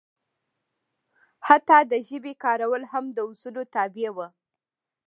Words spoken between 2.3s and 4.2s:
کارول هم د اصولو تابع